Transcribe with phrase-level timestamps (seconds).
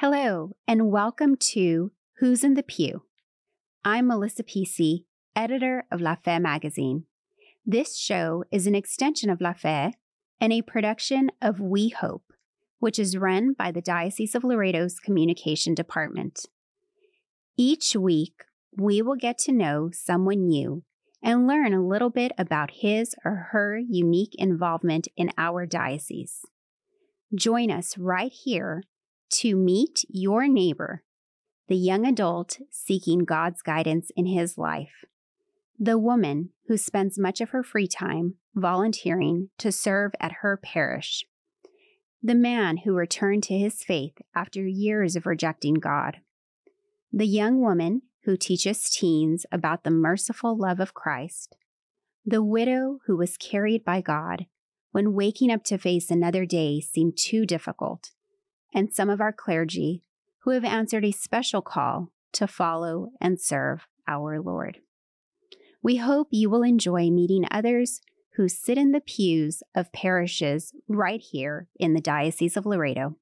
[0.00, 3.02] Hello, and welcome to Who's in the Pew.
[3.84, 5.04] I'm Melissa Pesey,
[5.36, 7.04] editor of La Fe magazine.
[7.66, 9.92] This show is an extension of La Fe
[10.40, 12.32] and a production of We Hope,
[12.78, 16.46] which is run by the Diocese of Laredo's Communication Department.
[17.58, 18.44] Each week,
[18.74, 20.82] we will get to know someone new
[21.22, 26.40] and learn a little bit about his or her unique involvement in our diocese.
[27.34, 28.84] Join us right here
[29.30, 31.02] to meet your neighbor,
[31.68, 35.04] the young adult seeking God's guidance in his life,
[35.78, 41.24] the woman who spends much of her free time volunteering to serve at her parish,
[42.22, 46.18] the man who returned to his faith after years of rejecting God,
[47.12, 51.56] the young woman who teaches teens about the merciful love of Christ,
[52.26, 54.46] the widow who was carried by God
[54.92, 58.10] when waking up to face another day seemed too difficult,
[58.72, 60.02] and some of our clergy
[60.40, 64.78] who have answered a special call to follow and serve our Lord.
[65.82, 68.00] We hope you will enjoy meeting others
[68.34, 73.16] who sit in the pews of parishes right here in the Diocese of Laredo.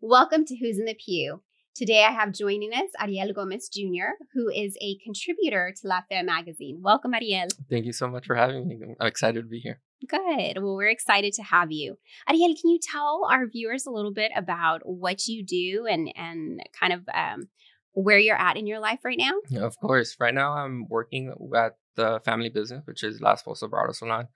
[0.00, 1.42] Welcome to Who's in the Pew.
[1.74, 6.22] Today I have joining us Ariel Gomez Jr., who is a contributor to La Fe
[6.22, 6.80] magazine.
[6.82, 7.48] Welcome, Ariel.
[7.70, 8.78] Thank you so much for having me.
[9.00, 9.80] I'm excited to be here.
[10.08, 10.62] Good.
[10.62, 11.98] Well, we're excited to have you.
[12.28, 16.60] Ariel, can you tell our viewers a little bit about what you do and, and
[16.78, 17.48] kind of um,
[17.92, 19.64] where you're at in your life right now?
[19.64, 20.16] Of course.
[20.18, 24.28] Right now, I'm working at the family business, which is Las Esposo Bridal Salon.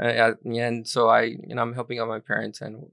[0.00, 2.84] Uh, and so I, you know, I'm helping out my parents and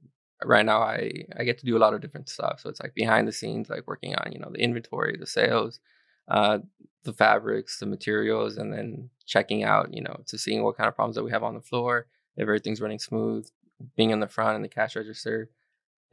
[0.43, 2.59] right now I I get to do a lot of different stuff.
[2.61, 5.79] So it's like behind the scenes, like working on you know the inventory, the sales,
[6.27, 6.59] uh,
[7.03, 10.95] the fabrics, the materials, and then checking out you know to seeing what kind of
[10.95, 12.07] problems that we have on the floor,
[12.37, 13.47] if everything's running smooth,
[13.95, 15.49] being in the front and the cash register,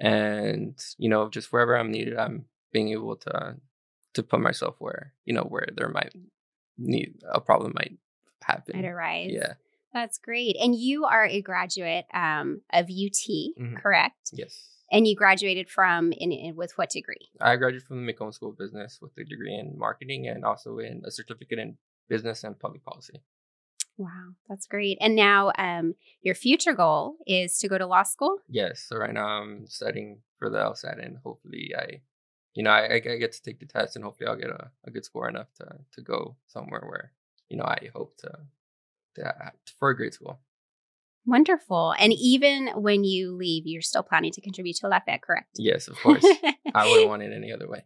[0.00, 3.56] and you know just wherever I'm needed, I'm being able to
[4.14, 6.14] to put myself where you know where there might
[6.78, 7.98] need a problem might
[8.42, 8.80] happen.
[8.80, 9.30] Might arise.
[9.32, 9.54] Yeah.
[9.92, 10.56] That's great.
[10.58, 13.76] And you are a graduate um, of UT, mm-hmm.
[13.76, 14.30] correct?
[14.32, 14.68] Yes.
[14.90, 17.30] And you graduated from in, in, with what degree?
[17.40, 20.78] I graduated from the McCombs School of Business with a degree in marketing and also
[20.78, 21.76] in a certificate in
[22.08, 23.22] business and public policy.
[24.02, 24.98] Wow, that's great.
[25.00, 28.38] And now, um, your future goal is to go to law school.
[28.48, 28.84] Yes.
[28.88, 32.00] So right now I'm studying for the LSAT, and hopefully I,
[32.54, 34.90] you know, I, I get to take the test, and hopefully I'll get a, a
[34.90, 37.12] good score enough to to go somewhere where
[37.48, 38.32] you know I hope to
[39.14, 40.40] to, for a grade school.
[41.24, 41.94] Wonderful.
[41.98, 45.50] And even when you leave, you're still planning to contribute to La Fe, correct?
[45.54, 46.24] Yes, of course.
[46.74, 47.84] I wouldn't want it any other way.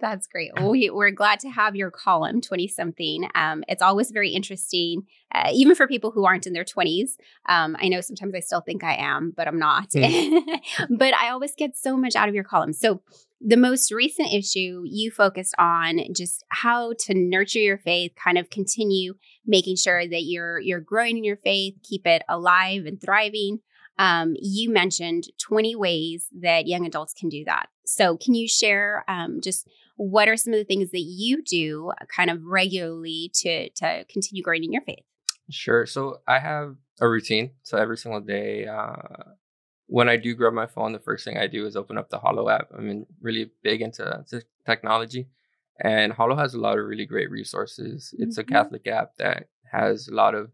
[0.00, 0.52] That's great.
[0.60, 3.28] We, are glad to have your column, 20 something.
[3.34, 5.02] Um, it's always very interesting,
[5.34, 7.16] uh, even for people who aren't in their 20s.
[7.48, 9.90] Um, I know sometimes I still think I am, but I'm not.
[9.90, 10.42] Mm.
[10.90, 12.72] but I always get so much out of your column.
[12.72, 13.02] So
[13.40, 18.50] the most recent issue, you focused on just how to nurture your faith, kind of
[18.50, 19.14] continue
[19.46, 23.60] making sure that you're you're growing in your faith, keep it alive and thriving.
[23.98, 27.68] Um, you mentioned 20 ways that young adults can do that.
[27.84, 31.92] So, can you share um, just what are some of the things that you do
[32.14, 35.04] kind of regularly to to continue growing in your faith?
[35.50, 35.86] Sure.
[35.86, 37.52] So, I have a routine.
[37.62, 38.94] So, every single day, uh,
[39.88, 42.20] when I do grab my phone, the first thing I do is open up the
[42.20, 42.68] Hallow app.
[42.76, 44.24] I'm in really big into
[44.66, 45.28] technology,
[45.80, 48.14] and Hallow has a lot of really great resources.
[48.18, 48.40] It's mm-hmm.
[48.40, 50.50] a Catholic app that has a lot of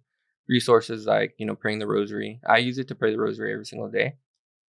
[0.48, 2.40] resources like you know praying the Rosary.
[2.48, 4.14] I use it to pray the Rosary every single day.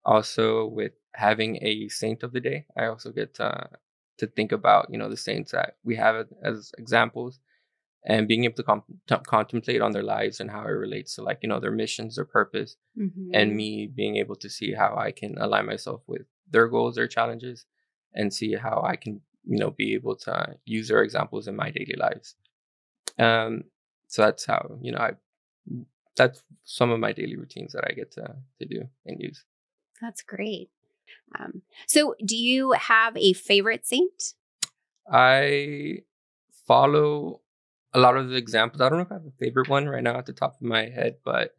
[0.07, 3.69] Also, with having a saint of the day, I also get to
[4.17, 7.39] to think about you know the saints that we have as examples
[8.07, 11.23] and being able to, com- to, contemplate on their lives and how it relates to
[11.23, 13.31] like you know their missions their purpose mm-hmm.
[13.33, 17.09] and me being able to see how i can align myself with their goals their
[17.09, 17.67] challenges
[18.15, 21.71] and see how i can you know be able to use their examples in my
[21.71, 22.37] daily lives.
[23.19, 23.65] Um
[24.09, 25.11] so that's how you know i
[26.17, 29.45] that's some of my daily routines that i get to to do and use.
[30.01, 30.71] That's great.
[31.39, 34.35] Um so do you have a favorite saint?
[35.11, 35.99] I
[36.67, 37.41] follow
[37.95, 38.81] a lot of the examples.
[38.81, 40.63] I don't know if I have a favorite one right now at the top of
[40.63, 41.53] my head, but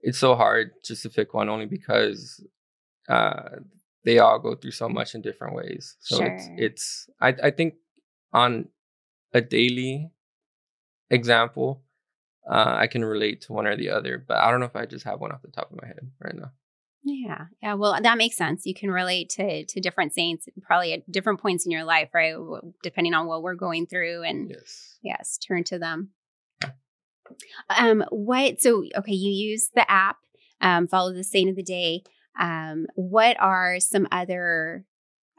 [0.00, 2.44] it's so hard just to pick one only because
[3.08, 3.56] uh,
[4.04, 5.96] they all go through so much in different ways.
[6.00, 6.26] So sure.
[6.26, 7.74] it's it's I I think
[8.32, 8.68] on
[9.34, 10.10] a daily
[11.10, 11.82] example,
[12.48, 14.86] uh, I can relate to one or the other, but I don't know if I
[14.86, 16.52] just have one off the top of my head right now.
[17.04, 17.46] Yeah.
[17.62, 17.74] Yeah.
[17.74, 18.66] Well, that makes sense.
[18.66, 22.34] You can relate to to different saints probably at different points in your life, right?
[22.82, 26.10] Depending on what we're going through and yes, yes turn to them.
[27.70, 30.16] Um, what so okay, you use the app,
[30.60, 32.02] um, follow the saint of the day.
[32.38, 34.84] Um, what are some other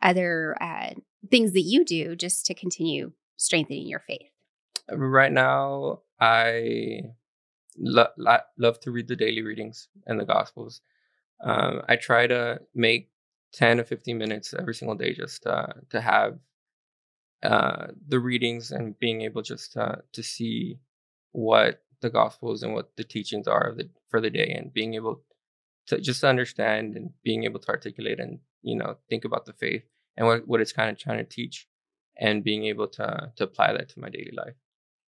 [0.01, 0.91] other uh,
[1.29, 4.31] things that you do just to continue strengthening your faith?
[4.91, 7.01] Right now, I
[7.77, 10.81] lo- lo- love to read the daily readings and the Gospels.
[11.41, 13.09] Um, I try to make
[13.53, 16.38] 10 to 15 minutes every single day just uh, to have
[17.41, 20.80] uh, the readings and being able just to, to see
[21.31, 25.21] what the Gospels and what the teachings are the, for the day and being able
[25.88, 29.83] to just understand and being able to articulate and, you know, think about the faith
[30.18, 31.68] and what, what it's kind of trying to teach
[32.18, 34.56] and being able to, to apply that to my daily life.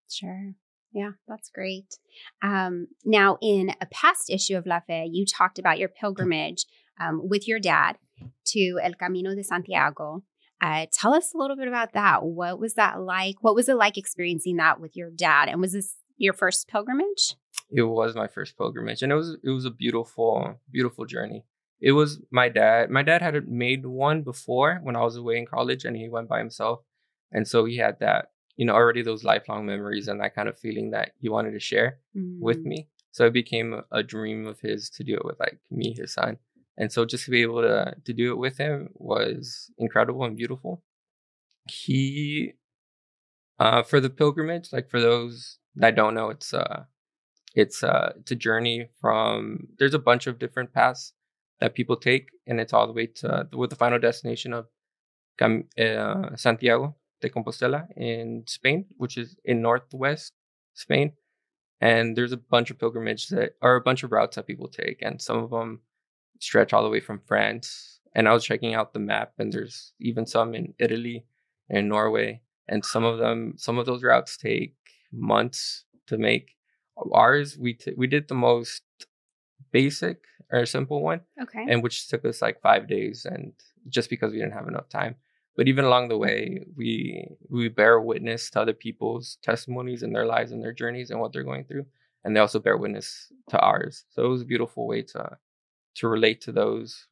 [0.08, 0.54] Sure.
[0.92, 1.98] Yeah, that's great.
[2.42, 6.66] Um, now, in a past issue of La Fe, you talked about your pilgrimage
[7.00, 7.96] um, with your dad
[8.46, 10.24] to El Camino de Santiago.
[10.60, 12.24] Uh, tell us a little bit about that.
[12.24, 13.36] What was that like?
[13.40, 15.48] What was it like experiencing that with your dad?
[15.48, 17.36] And was this your first pilgrimage?
[17.70, 21.44] It was my first pilgrimage, and it was it was a beautiful, beautiful journey.
[21.80, 22.90] It was my dad.
[22.90, 26.28] My dad had made one before when I was away in college, and he went
[26.28, 26.80] by himself,
[27.32, 30.58] and so he had that you know already those lifelong memories and that kind of
[30.58, 32.38] feeling that he wanted to share mm.
[32.38, 32.88] with me.
[33.12, 36.14] So it became a, a, dream of his to do it with like me his
[36.14, 36.38] son.
[36.78, 40.36] And so just to be able to to do it with him was incredible and
[40.36, 40.82] beautiful.
[41.68, 42.54] He
[43.58, 46.84] uh for the pilgrimage like for those that don't know it's uh
[47.54, 51.12] it's uh it's a journey from there's a bunch of different paths
[51.60, 54.66] that people take and it's all the way to with the final destination of
[55.42, 60.32] uh, Santiago de Compostela in Spain, which is in northwest
[60.74, 61.12] Spain.
[61.80, 65.00] And there's a bunch of pilgrimages that are a bunch of routes that people take,
[65.00, 65.80] and some of them
[66.38, 68.00] stretch all the way from France.
[68.14, 71.24] And I was checking out the map, and there's even some in Italy
[71.70, 72.42] and Norway.
[72.68, 74.76] And some of them, some of those routes take
[75.12, 76.56] months to make.
[77.12, 78.82] Ours, we t- we did the most
[79.72, 80.18] basic
[80.52, 83.54] or simple one, okay, and which took us like five days, and
[83.88, 85.16] just because we didn't have enough time
[85.56, 90.26] but even along the way we we bear witness to other people's testimonies and their
[90.26, 91.84] lives and their journeys and what they're going through
[92.24, 94.04] and they also bear witness to ours.
[94.10, 95.38] So it was a beautiful way to
[95.96, 97.06] to relate to those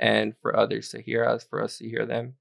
[0.00, 2.34] and for others to hear us for us to hear them.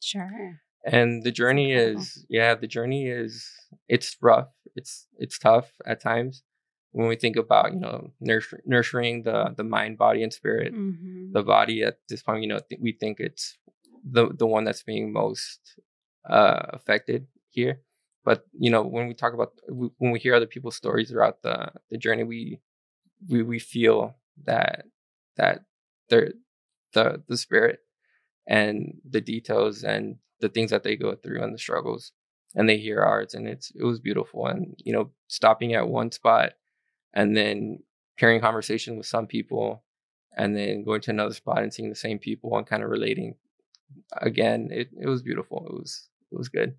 [0.00, 0.60] Sure.
[0.84, 3.50] And the journey is yeah the journey is
[3.88, 4.48] it's rough.
[4.74, 6.42] It's it's tough at times
[6.92, 10.72] when we think about you know nurturing, nurturing the the mind body and spirit.
[10.72, 11.32] Mm-hmm.
[11.32, 13.58] the body at this point you know th- we think it's
[14.10, 15.60] the the one that's being most
[16.28, 17.80] uh, affected here.
[18.24, 21.72] But you know, when we talk about when we hear other people's stories throughout the
[21.90, 22.60] the journey, we
[23.28, 24.86] we we feel that
[25.36, 25.64] that
[26.08, 26.34] the
[26.92, 27.80] the the spirit
[28.46, 32.12] and the details and the things that they go through and the struggles
[32.54, 36.10] and they hear ours and it's it was beautiful and you know stopping at one
[36.12, 36.52] spot
[37.14, 37.78] and then
[38.18, 39.82] carrying conversation with some people
[40.36, 43.34] and then going to another spot and seeing the same people and kind of relating
[44.16, 45.66] again, it, it was beautiful.
[45.68, 46.74] It was it was good.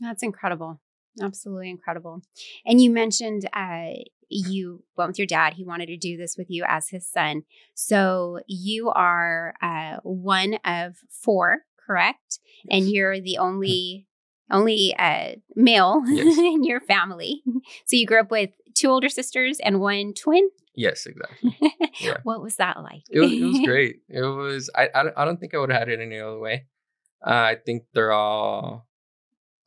[0.00, 0.80] That's incredible.
[1.20, 2.22] Absolutely incredible.
[2.64, 3.90] And you mentioned uh,
[4.28, 5.54] you went with your dad.
[5.54, 7.42] He wanted to do this with you as his son.
[7.74, 12.38] So you are uh, one of four, correct?
[12.64, 12.78] Yes.
[12.78, 14.06] And you're the only
[14.52, 16.38] only uh, male yes.
[16.38, 17.42] in your family.
[17.86, 20.48] So you grew up with two older sisters and one twin.
[20.74, 21.56] Yes, exactly.
[22.00, 22.18] Yeah.
[22.22, 23.02] what was that like?
[23.10, 23.96] It was, it was great.
[24.08, 24.70] It was.
[24.74, 26.66] I, I, I don't think I would have had it any other way.
[27.26, 28.86] Uh, I think they're all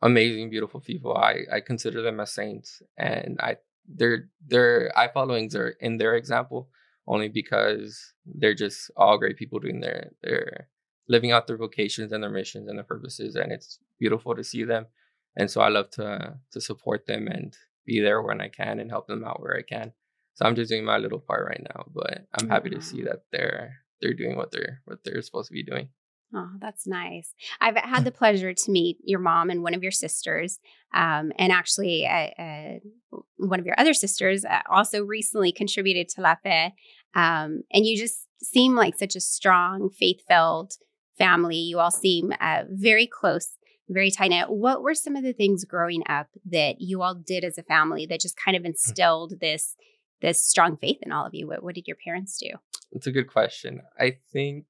[0.02, 1.16] amazing, beautiful people.
[1.16, 6.16] I, I consider them as saints, and I their their I followings are in their
[6.16, 6.70] example
[7.06, 10.70] only because they're just all great people doing their their
[11.08, 14.64] living out their vocations and their missions and their purposes, and it's beautiful to see
[14.64, 14.88] them.
[15.36, 17.56] And so I love to to support them and
[17.86, 19.94] be there when I can and help them out where I can.
[20.36, 23.24] So I'm just doing my little part right now, but I'm happy to see that
[23.32, 25.90] they're they're doing what they're what they're supposed to be doing.
[26.36, 27.34] Oh, that's nice.
[27.62, 30.60] I've had the pleasure to meet your mom and one of your sisters,
[30.94, 36.22] um, and actually, uh, uh, one of your other sisters uh, also recently contributed to
[36.22, 36.74] La Fe.
[37.16, 40.74] Um, and you just seem like such a strong, faith-filled
[41.18, 41.58] family.
[41.58, 43.50] You all seem uh, very close
[43.90, 44.50] very tight knit.
[44.50, 48.06] What were some of the things growing up that you all did as a family
[48.06, 48.68] that just kind of hmm.
[48.68, 49.76] instilled this
[50.22, 51.48] this strong faith in all of you?
[51.48, 52.50] What, what did your parents do?
[52.92, 53.82] It's a good question.
[54.00, 54.66] I think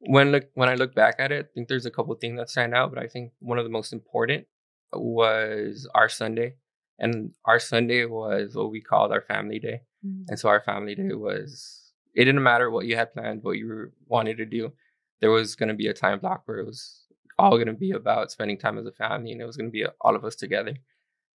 [0.00, 2.50] when look when I look back at it, I think there's a couple things that
[2.50, 4.46] stand out, but I think one of the most important
[4.92, 6.56] was our Sunday.
[6.98, 9.82] And our Sunday was what we called our family day.
[10.06, 10.24] Mm-hmm.
[10.28, 13.90] And so our family day was it didn't matter what you had planned, what you
[14.06, 14.72] wanted to do.
[15.20, 17.03] There was going to be a time block where it was
[17.38, 19.72] all going to be about spending time as a family and it was going to
[19.72, 20.74] be all of us together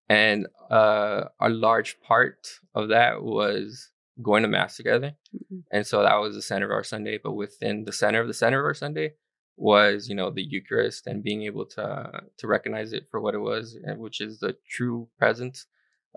[0.09, 3.91] and uh, a large part of that was
[4.23, 5.61] going to mass together mm-hmm.
[5.73, 8.35] and so that was the center of our sunday but within the center of the
[8.35, 9.13] center of our sunday
[9.57, 13.39] was you know the Eucharist and being able to to recognize it for what it
[13.39, 15.67] was, which is the true presence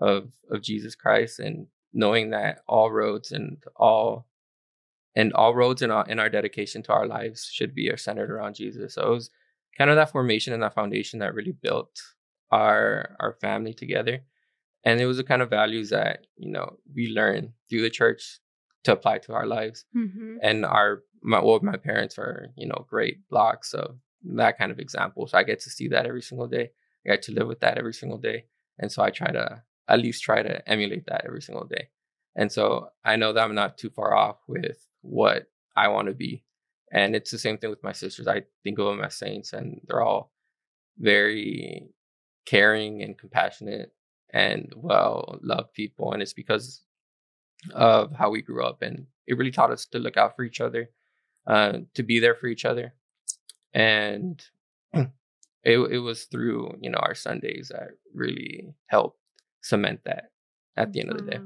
[0.00, 4.26] of of Jesus Christ, and knowing that all roads and all
[5.14, 8.54] and all roads in our in our dedication to our lives should be centered around
[8.54, 8.94] Jesus.
[8.94, 9.30] So it was
[9.76, 12.00] kind of that formation and that foundation that really built
[12.50, 14.20] our our family together.
[14.84, 18.38] And it was the kind of values that, you know, we learn through the church
[18.84, 19.84] to apply to our lives.
[19.96, 20.36] Mm-hmm.
[20.42, 24.78] And our my well, my parents are, you know, great blocks of that kind of
[24.78, 25.26] example.
[25.26, 26.70] So I get to see that every single day.
[27.06, 28.46] I get to live with that every single day.
[28.78, 31.88] And so I try to at least try to emulate that every single day.
[32.36, 35.46] And so I know that I'm not too far off with what
[35.76, 36.44] I want to be.
[36.92, 38.26] And it's the same thing with my sisters.
[38.26, 40.32] I think of them as saints, and they're all
[40.98, 41.88] very
[42.46, 43.92] caring and compassionate
[44.30, 46.12] and well loved people.
[46.12, 46.82] And it's because
[47.74, 48.82] of how we grew up.
[48.82, 50.90] And it really taught us to look out for each other,
[51.46, 52.94] uh, to be there for each other.
[53.74, 54.42] And
[54.94, 59.18] it, it was through, you know, our Sundays that really helped
[59.60, 60.30] cement that
[60.76, 61.38] at the end of the day.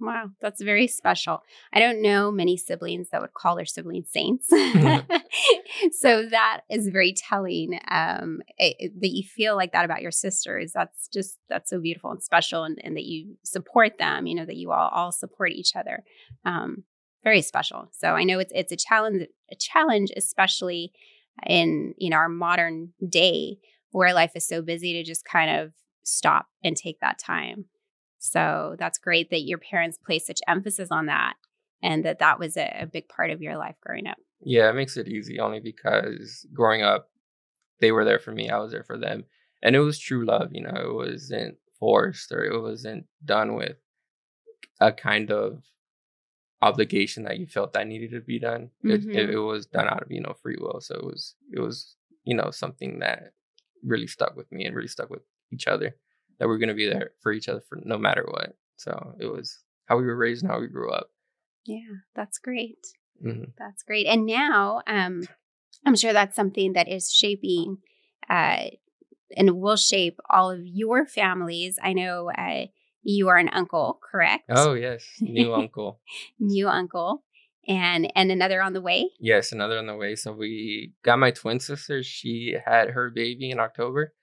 [0.00, 1.42] Wow, that's very special.
[1.74, 4.48] I don't know many siblings that would call their siblings saints.
[5.92, 10.10] so that is very telling um, it, it, that you feel like that about your
[10.10, 10.72] sisters.
[10.74, 14.46] That's just, that's so beautiful and special, and, and that you support them, you know,
[14.46, 16.02] that you all, all support each other.
[16.46, 16.84] Um,
[17.22, 17.90] very special.
[17.92, 20.92] So I know it's, it's a challenge, a challenge, especially
[21.46, 23.58] in, you know, our modern day
[23.90, 27.66] where life is so busy to just kind of stop and take that time.
[28.20, 31.34] So that's great that your parents placed such emphasis on that
[31.82, 34.18] and that that was a, a big part of your life growing up.
[34.42, 37.08] Yeah, it makes it easy only because growing up,
[37.80, 39.24] they were there for me, I was there for them.
[39.62, 43.76] And it was true love, you know, it wasn't forced or it wasn't done with
[44.80, 45.62] a kind of
[46.60, 48.68] obligation that you felt that needed to be done.
[48.84, 49.10] Mm-hmm.
[49.12, 50.82] It, it, was done out of, you know, free will.
[50.82, 53.32] So it was, it was, you know, something that
[53.82, 55.96] really stuck with me and really stuck with each other
[56.40, 58.56] that we're going to be there for each other for no matter what.
[58.76, 61.10] So it was how we were raised and how we grew up.
[61.66, 62.86] Yeah, that's great.
[63.24, 63.50] Mm-hmm.
[63.58, 64.06] That's great.
[64.06, 65.28] And now, um,
[65.86, 67.78] I'm sure that's something that is shaping
[68.28, 68.64] uh,
[69.36, 71.78] and will shape all of your families.
[71.82, 72.66] I know uh,
[73.02, 74.44] you are an uncle, correct?
[74.48, 76.00] Oh yes, new uncle.
[76.38, 77.22] new uncle,
[77.68, 79.10] and and another on the way.
[79.18, 80.16] Yes, another on the way.
[80.16, 82.02] So we got my twin sister.
[82.02, 84.14] She had her baby in October,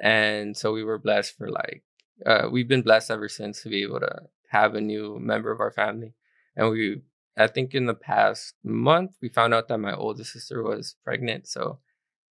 [0.00, 1.82] and so we were blessed for like
[2.26, 5.60] uh, we've been blessed ever since to be able to have a new member of
[5.60, 6.14] our family.
[6.56, 7.02] And we
[7.38, 11.46] i think in the past month we found out that my oldest sister was pregnant.
[11.46, 11.78] So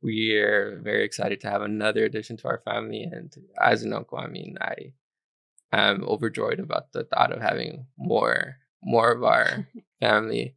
[0.01, 3.03] we are very excited to have another addition to our family.
[3.03, 4.93] And as an uncle i mean i
[5.71, 9.67] am overjoyed about the thought of having more more of our
[9.99, 10.55] family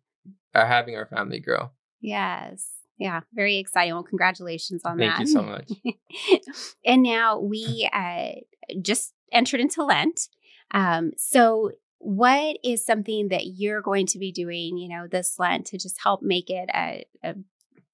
[0.55, 1.71] or uh, having our family grow.
[2.01, 3.95] Yes yeah, very exciting.
[3.95, 5.17] Well, congratulations on Thank that.
[5.17, 6.45] Thank you so much.
[6.85, 8.33] and now we uh,
[8.81, 10.29] just entered into Lent.
[10.73, 15.67] Um, so, what is something that you're going to be doing, you know, this Lent
[15.67, 17.35] to just help make it a, a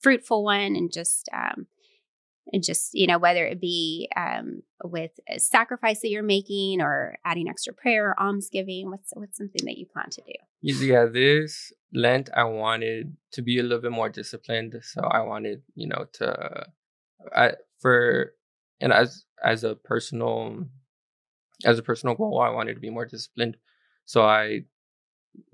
[0.00, 1.66] fruitful one and just um,
[2.52, 7.18] and just you know whether it be um, with a sacrifice that you're making or
[7.24, 10.32] adding extra prayer or almsgiving what's what's something that you plan to do?
[10.60, 15.62] Yeah this lent i wanted to be a little bit more disciplined so i wanted
[15.74, 16.66] you know to
[17.34, 18.34] I, for
[18.80, 20.66] and as as a personal
[21.64, 23.56] as a personal goal i wanted to be more disciplined.
[24.04, 24.64] So i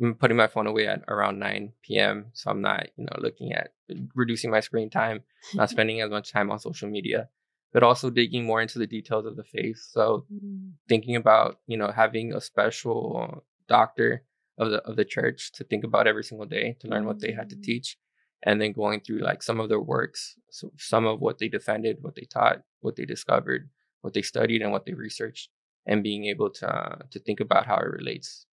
[0.00, 2.26] I'm putting my phone away at around 9 p.m.
[2.32, 3.72] So I'm not, you know, looking at
[4.14, 5.22] reducing my screen time,
[5.54, 7.28] not spending as much time on social media,
[7.72, 9.78] but also digging more into the details of the faith.
[9.90, 10.72] So mm.
[10.88, 14.24] thinking about, you know, having a special doctor
[14.56, 17.32] of the of the church to think about every single day to learn what they
[17.32, 17.62] had to mm.
[17.62, 17.98] teach
[18.44, 21.98] and then going through like some of their works, so some of what they defended,
[22.02, 23.70] what they taught, what they discovered,
[24.02, 25.48] what they studied and what they researched
[25.86, 28.46] and being able to uh, to think about how it relates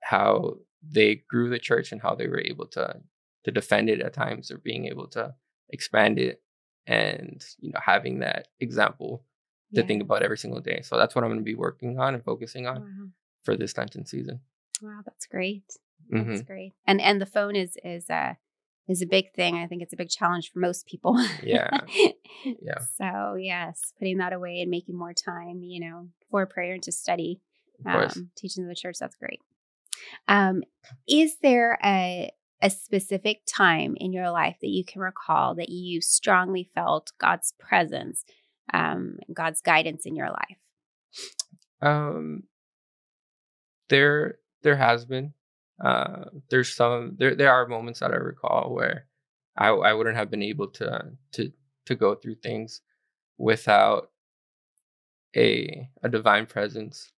[0.00, 3.00] how they grew the church and how they were able to
[3.44, 5.34] to defend it at times or being able to
[5.70, 6.42] expand it
[6.86, 9.24] and you know having that example
[9.74, 9.86] to yeah.
[9.86, 10.80] think about every single day.
[10.82, 13.08] So that's what i'm going to be working on and focusing on wow.
[13.44, 14.40] for this lenten season.
[14.82, 15.64] Wow that's great.
[16.10, 16.46] That's mm-hmm.
[16.46, 16.72] great.
[16.86, 18.34] And and the phone is is uh
[18.88, 19.56] is a big thing.
[19.56, 21.18] I think it's a big challenge for most people.
[21.42, 21.70] Yeah.
[22.62, 22.78] Yeah.
[22.96, 26.92] So yes putting that away and making more time you know for prayer and to
[26.92, 27.40] study
[27.84, 29.40] um, teaching the church that's great
[30.28, 30.62] um,
[31.08, 32.30] is there a
[32.62, 37.52] a specific time in your life that you can recall that you strongly felt God's
[37.58, 38.24] presence,
[38.72, 40.56] um, God's guidance in your life?
[41.82, 42.44] Um,
[43.88, 45.34] there, there has been.
[45.82, 47.16] Uh, there's some.
[47.18, 49.06] There, there are moments that I recall where
[49.58, 51.52] I I wouldn't have been able to to
[51.84, 52.80] to go through things
[53.36, 54.10] without
[55.36, 57.12] a a divine presence.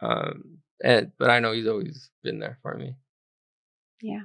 [0.00, 2.94] Um, and but I know He's always been there for me.
[4.00, 4.24] Yeah,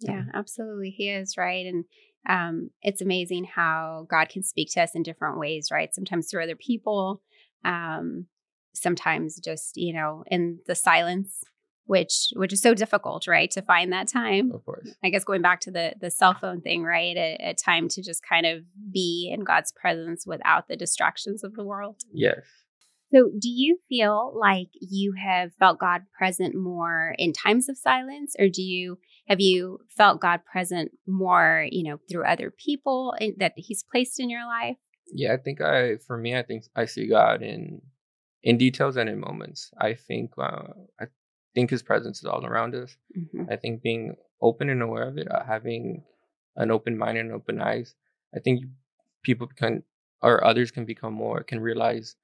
[0.00, 1.84] yeah, absolutely, He is right, and
[2.28, 5.94] um, it's amazing how God can speak to us in different ways, right?
[5.94, 7.22] Sometimes through other people,
[7.64, 8.26] um,
[8.74, 11.42] sometimes just you know in the silence
[11.86, 14.88] which which is so difficult right to find that time Of course.
[15.02, 18.02] i guess going back to the the cell phone thing right a, a time to
[18.02, 18.62] just kind of
[18.92, 22.42] be in god's presence without the distractions of the world Yes.
[23.12, 28.34] So do you feel like you have felt god present more in times of silence
[28.38, 28.98] or do you
[29.28, 34.18] have you felt god present more you know through other people in, that he's placed
[34.20, 34.76] in your life
[35.12, 37.82] Yeah, I think I for me I think I see God in
[38.42, 39.70] in details and in moments.
[39.78, 40.68] I think uh,
[41.00, 41.06] I
[41.54, 42.96] think His presence is all around us.
[43.16, 43.50] Mhm.
[43.50, 46.04] I think being open and aware of it, uh, having
[46.56, 47.94] an open mind and open eyes.
[48.34, 48.64] I think
[49.22, 49.82] people can
[50.22, 52.16] or others can become more can realize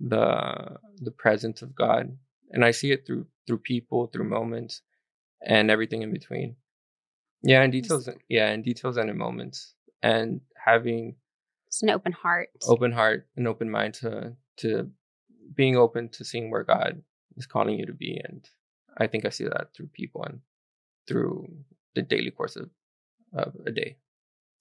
[0.00, 2.16] the the presence of God,
[2.50, 4.82] and I see it through through people, through moments,
[5.44, 6.56] and everything in between.
[7.42, 8.08] Yeah, in details.
[8.28, 11.16] Yeah, in details and in moments, and having
[11.66, 14.90] just an open heart open heart and open mind to to
[15.54, 17.02] being open to seeing where God
[17.36, 18.48] is calling you to be and
[18.96, 20.40] I think I see that through people and
[21.06, 21.46] through
[21.94, 22.70] the daily course of,
[23.34, 23.98] of a day.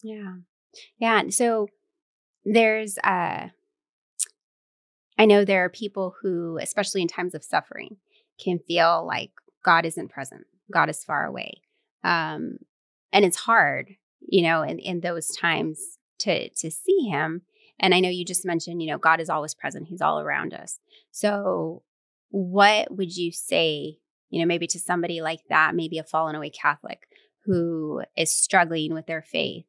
[0.04, 0.36] Yeah.
[1.00, 1.20] Yeah.
[1.20, 1.68] and So
[2.44, 3.50] there's uh
[5.18, 7.98] I know there are people who, especially in times of suffering,
[8.44, 9.32] can feel like
[9.64, 10.46] God isn't present.
[10.72, 11.62] God is far away.
[12.04, 12.58] Um
[13.12, 15.80] and it's hard, you know, in, in those times
[16.20, 17.44] to to see him.
[17.80, 19.88] And I know you just mentioned, you know, God is always present.
[19.88, 20.80] He's all around us.
[21.12, 21.84] So
[22.30, 23.98] what would you say,
[24.30, 27.08] you know, maybe to somebody like that, maybe a fallen away Catholic
[27.46, 29.66] who is struggling with their faith?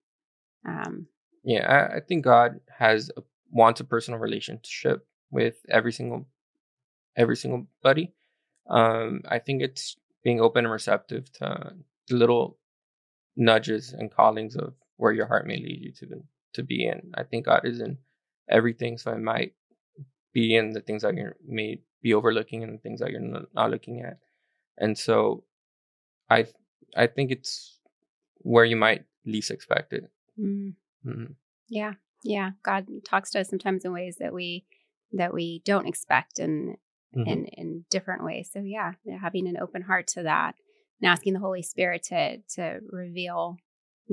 [0.67, 1.07] Um,
[1.45, 3.23] Yeah, I, I think God has a,
[3.53, 6.27] wants a personal relationship with every single
[7.17, 8.13] every single buddy.
[8.69, 11.75] Um, I think it's being open and receptive to
[12.11, 12.59] little
[13.37, 16.23] nudges and callings of where your heart may lead you to
[16.55, 17.13] to be in.
[17.15, 17.99] I think God is in
[18.49, 19.55] everything, so it might
[20.33, 23.71] be in the things that you may be overlooking and the things that you're not
[23.71, 24.19] looking at.
[24.79, 25.45] And so,
[26.31, 26.47] I
[26.97, 27.79] I think it's
[28.39, 30.11] where you might least expect it.
[30.39, 31.35] mm, Mhm.
[31.69, 32.53] yeah, yeah.
[32.63, 34.65] God talks to us sometimes in ways that we
[35.13, 36.77] that we don't expect, and
[37.15, 37.27] Mhm.
[37.29, 38.51] in in different ways.
[38.53, 40.55] So yeah, having an open heart to that,
[41.01, 43.57] and asking the Holy Spirit to to reveal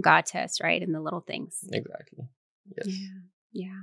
[0.02, 1.60] God to us, right, in the little things.
[1.72, 2.26] Exactly.
[2.78, 2.88] Yes.
[2.88, 3.66] Yeah.
[3.66, 3.82] Yeah.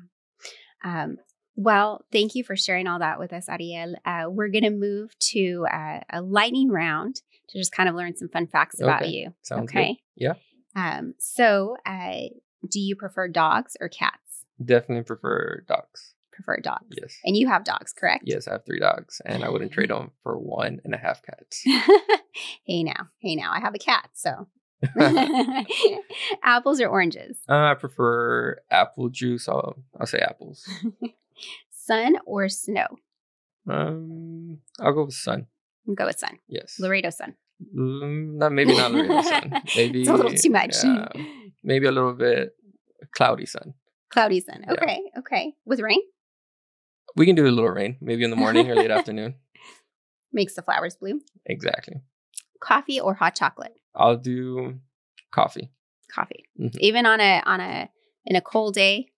[0.83, 1.19] Um,
[1.57, 3.95] well, thank you for sharing all that with us, Ariel.
[4.05, 7.17] Uh, we're going to move to uh, a lightning round
[7.51, 9.11] to just kind of learn some fun facts about Okay.
[9.11, 9.35] you.
[9.43, 9.79] Sounds good.
[9.79, 9.99] okay.
[10.17, 10.35] Yeah.
[10.75, 12.29] Um, so, uh,
[12.69, 14.45] do you prefer dogs or cats?
[14.65, 16.15] Definitely prefer dogs.
[16.43, 16.87] Prefer dogs.
[17.01, 17.17] Yes.
[17.25, 18.25] And you have dogs, correct?
[18.27, 21.23] Yes, I have three dogs, and I wouldn't trade them for one and a half
[21.23, 21.63] cats.
[22.65, 24.49] hey now, hey now, I have a cat, so
[26.43, 29.49] apples or oranges, Uh, I prefer apple juice.
[29.49, 30.67] I'll I'll say apples.
[31.71, 32.87] sun or snow.
[33.69, 35.47] Um, I'll go with sun.
[35.87, 36.39] We'll go with sun.
[36.49, 36.79] Yes.
[36.81, 37.35] Laredo sun.
[37.77, 39.63] Mm, not maybe not Laredo sun.
[39.77, 40.77] Maybe it's a little too much.
[40.83, 41.09] yeah,
[41.63, 42.55] maybe a little bit
[43.13, 43.75] cloudy sun.
[44.11, 44.65] Cloudy sun.
[44.67, 44.73] Yeah.
[44.75, 45.53] Okay, okay.
[45.67, 46.01] With rain
[47.17, 49.35] We can do a little rain, maybe in the morning or late afternoon.
[50.33, 51.21] makes the flowers bloom.
[51.47, 51.97] Exactly.
[52.61, 53.73] Coffee or hot chocolate.
[53.95, 54.79] I'll do
[55.33, 55.71] coffee,
[56.13, 56.45] Coffee.
[56.59, 56.77] Mhm.
[56.79, 57.89] Even on a on a
[58.27, 59.09] in a cold day,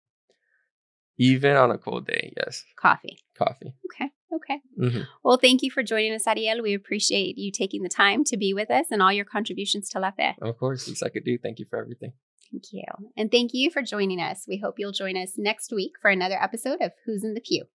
[1.17, 2.33] even on a cold day.
[2.37, 3.19] Yes, coffee.
[3.37, 3.73] coffee.
[3.91, 4.09] Okay.
[4.33, 4.61] Okay.
[4.77, 6.63] hmm Well, thank you for joining us, Ariel.
[6.63, 9.99] We appreciate you taking the time to be with us and all your contributions to
[9.99, 10.35] La Fe.
[10.41, 11.37] Of course, least I could do.
[11.37, 12.13] Thank you for everything.
[12.51, 12.83] Thank you.
[13.15, 14.45] And thank you for joining us.
[14.47, 17.65] We hope you'll join us next week for another episode of Who's in the Pew.